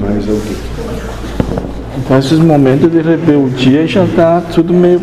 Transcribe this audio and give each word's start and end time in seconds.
mais 0.00 0.28
alguém. 0.28 0.56
Então 1.98 2.18
esses 2.18 2.38
momentos 2.38 2.90
de 2.90 3.00
rebeldia 3.00 3.86
já 3.86 4.04
está 4.04 4.42
tudo 4.52 4.72
meio 4.72 5.00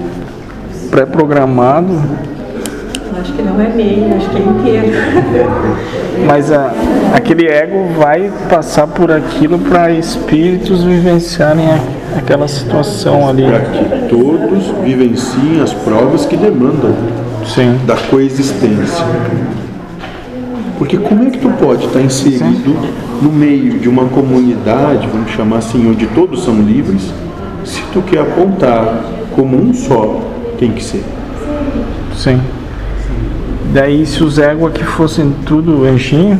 pré-programado. 0.89 1.93
Acho 3.19 3.33
que 3.33 3.41
não 3.41 3.59
é 3.61 3.69
meio, 3.69 4.15
acho 4.15 4.29
que 4.29 4.37
é 4.37 4.41
inteiro. 4.41 4.87
Mas 6.25 6.51
a, 6.51 6.71
aquele 7.13 7.47
ego 7.47 7.89
vai 7.97 8.31
passar 8.49 8.87
por 8.87 9.11
aquilo 9.11 9.59
para 9.59 9.91
espíritos 9.91 10.83
vivenciarem 10.83 11.65
a, 11.65 11.79
aquela 12.17 12.47
situação 12.47 13.29
ali. 13.29 13.43
Para 13.43 13.59
que 13.59 14.07
todos 14.09 14.67
vivenciem 14.83 15.61
as 15.61 15.73
provas 15.73 16.25
que 16.25 16.35
demandam 16.35 16.93
Sim. 17.45 17.79
da 17.85 17.95
coexistência. 17.95 19.05
Porque 20.77 20.97
como 20.97 21.27
é 21.27 21.31
que 21.31 21.39
tu 21.39 21.49
pode 21.49 21.85
estar 21.85 22.01
inserido 22.01 22.75
no 23.21 23.31
meio 23.31 23.79
de 23.79 23.89
uma 23.89 24.05
comunidade, 24.05 25.07
vamos 25.07 25.31
chamar 25.31 25.57
assim, 25.57 25.89
onde 25.89 26.05
todos 26.07 26.43
são 26.43 26.61
livres, 26.61 27.11
se 27.65 27.81
tu 27.91 28.01
quer 28.03 28.19
apontar 28.19 29.03
como 29.35 29.57
um 29.57 29.73
só 29.73 30.21
tem 30.59 30.71
que 30.71 30.83
ser? 30.83 31.03
Sim. 32.15 32.39
Daí 33.73 34.05
se 34.05 34.23
os 34.23 34.37
ego 34.37 34.67
aqui 34.67 34.83
fossem 34.83 35.33
tudo 35.45 35.83
anjinho, 35.83 36.39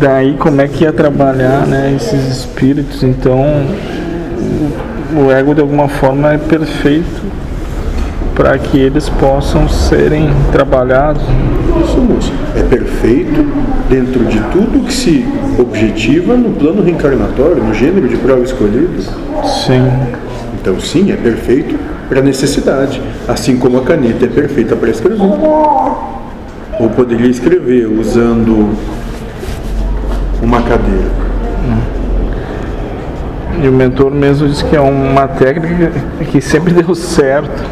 daí 0.00 0.34
como 0.38 0.60
é 0.60 0.68
que 0.68 0.84
ia 0.84 0.92
trabalhar 0.92 1.66
né, 1.66 1.92
esses 1.96 2.28
espíritos? 2.28 3.02
Então 3.02 3.42
o, 5.12 5.26
o 5.26 5.32
ego 5.32 5.52
de 5.54 5.60
alguma 5.60 5.88
forma 5.88 6.32
é 6.32 6.38
perfeito 6.38 7.20
para 8.34 8.58
que 8.58 8.78
eles 8.78 9.08
possam 9.08 9.68
serem 9.68 10.30
trabalhados. 10.52 11.22
Isso, 11.84 11.98
moço, 11.98 12.32
é 12.56 12.62
perfeito 12.62 13.46
dentro 13.88 14.24
de 14.24 14.40
tudo 14.50 14.84
que 14.86 14.92
se 14.92 15.26
objetiva 15.58 16.36
no 16.36 16.50
plano 16.50 16.82
reencarnatório, 16.82 17.62
no 17.62 17.74
gênero 17.74 18.08
de 18.08 18.16
prova 18.16 18.42
escolhida. 18.42 19.02
Sim. 19.44 19.88
Então, 20.60 20.78
sim, 20.80 21.10
é 21.10 21.16
perfeito 21.16 21.78
para 22.08 22.20
necessidade, 22.20 23.00
assim 23.28 23.56
como 23.56 23.78
a 23.78 23.82
caneta 23.82 24.24
é 24.24 24.28
perfeita 24.28 24.74
para 24.74 24.90
escrever. 24.90 25.22
Ou 25.22 26.90
poderia 26.96 27.28
escrever 27.28 27.86
usando 27.86 28.74
uma 30.42 30.60
cadeira. 30.62 31.30
E 33.62 33.68
o 33.68 33.72
mentor 33.72 34.10
mesmo 34.10 34.48
disse 34.48 34.64
que 34.64 34.74
é 34.74 34.80
uma 34.80 35.28
técnica 35.28 35.92
que 36.30 36.40
sempre 36.40 36.72
deu 36.82 36.94
certo. 36.94 37.62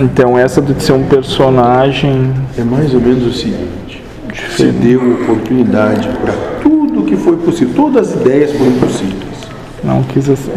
Então 0.00 0.38
essa 0.38 0.62
de 0.62 0.80
ser 0.82 0.92
um 0.92 1.04
personagem 1.04 2.32
É 2.56 2.62
mais 2.62 2.94
ou 2.94 3.00
menos 3.00 3.26
o 3.26 3.32
seguinte: 3.32 4.02
você 4.50 4.70
deu 4.70 5.14
oportunidade 5.14 6.08
para 6.22 6.32
tudo 6.62 7.02
que 7.02 7.16
foi 7.16 7.36
possível, 7.36 7.74
todas 7.74 8.10
as 8.10 8.20
ideias 8.20 8.52
foram 8.52 8.72
possíveis. 8.72 9.48
não 9.82 10.02
quis 10.04 10.30
assim. 10.30 10.52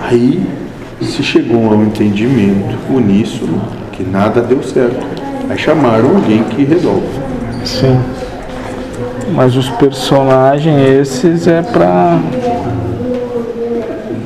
Aí 0.00 0.46
se 1.02 1.22
chegou 1.22 1.72
ao 1.72 1.82
entendimento 1.82 2.76
uníssono 2.88 3.60
que 3.92 4.04
nada 4.04 4.40
deu 4.40 4.62
certo. 4.62 5.04
Aí 5.48 5.58
chamaram 5.58 6.16
alguém 6.16 6.44
que 6.44 6.64
resolve. 6.64 7.06
Sim. 7.64 7.98
Mas 9.34 9.56
os 9.56 9.68
personagens 9.70 10.78
esses 10.88 11.46
é 11.46 11.62
pra 11.62 12.20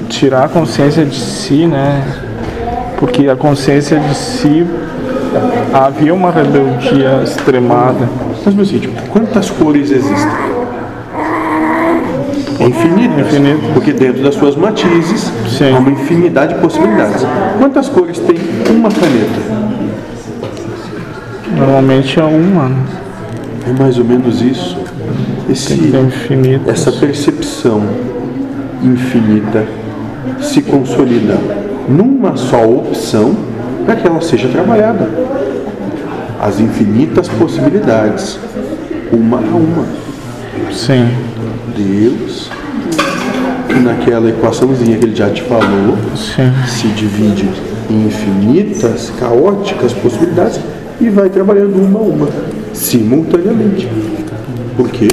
tirar 0.09 0.45
a 0.45 0.49
consciência 0.49 1.05
de 1.05 1.17
si, 1.17 1.67
né? 1.67 2.30
Porque 3.01 3.29
a 3.29 3.35
consciência 3.35 3.99
de 3.99 4.15
si 4.15 4.67
havia 5.73 6.13
uma 6.13 6.31
rebeldia 6.31 7.23
extremada. 7.25 8.07
Mas 8.45 8.55
meu 8.55 8.65
seguinte, 8.67 8.93
quantas 9.11 9.51
cores 9.51 9.91
existem? 9.91 10.51
É 12.61 12.65
infinito. 12.65 13.19
Infinito. 13.19 13.73
Porque 13.73 13.95
dentro 13.95 14.23
das 14.23 14.35
suas 14.35 14.55
matizes 14.55 15.33
Sim. 15.49 15.75
há 15.75 15.79
uma 15.79 15.91
infinidade 15.91 16.53
de 16.55 16.61
possibilidades. 16.61 17.25
Quantas 17.59 17.89
cores 17.89 18.19
tem 18.19 18.37
uma 18.71 18.91
caneta? 18.91 19.61
Normalmente 21.57 22.21
é 22.21 22.25
uma, 22.25 22.69
né? 22.69 22.85
É 23.67 23.83
mais 23.83 23.99
ou 23.99 24.05
menos 24.05 24.43
isso. 24.43 24.77
Esse, 25.49 25.91
essa 26.67 26.93
percepção 26.93 27.83
infinita 28.83 29.67
se 30.39 30.61
consolida 30.63 31.70
numa 31.89 32.37
só 32.37 32.65
opção 32.65 33.35
para 33.85 33.97
que 33.97 34.07
ela 34.07 34.21
seja 34.21 34.49
trabalhada. 34.49 35.09
As 36.41 36.59
infinitas 36.61 37.29
possibilidades, 37.29 38.39
uma 39.13 39.39
a 39.39 39.57
uma. 39.57 39.85
Sim. 40.73 41.09
Deus, 41.77 42.51
que 43.69 43.79
naquela 43.79 44.29
equaçãozinha 44.31 44.99
que 44.99 45.05
ele 45.05 45.15
já 45.15 45.31
te 45.31 45.43
falou, 45.43 45.97
Sim. 46.17 46.53
se 46.67 46.89
divide 46.89 47.49
em 47.91 48.07
infinitas, 48.07 49.13
caóticas 49.19 49.93
possibilidades 49.93 50.61
e 51.01 51.09
vai 51.09 51.29
trabalhando 51.29 51.77
uma 51.77 51.99
a 51.99 52.03
uma, 52.03 52.29
simultaneamente. 52.73 53.89
Por 54.77 54.89
quê? 54.89 55.09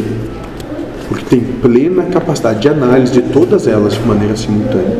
Porque 1.07 1.25
tem 1.25 1.39
plena 1.39 2.03
capacidade 2.03 2.59
de 2.59 2.69
análise 2.69 3.11
de 3.11 3.22
todas 3.22 3.67
elas 3.67 3.94
de 3.94 4.01
maneira 4.01 4.35
simultânea. 4.35 4.97